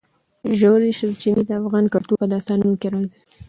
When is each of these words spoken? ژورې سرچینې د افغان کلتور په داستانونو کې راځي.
ژورې 0.59 0.89
سرچینې 0.99 1.43
د 1.45 1.51
افغان 1.61 1.85
کلتور 1.93 2.17
په 2.21 2.27
داستانونو 2.33 2.75
کې 2.81 2.87
راځي. 2.93 3.17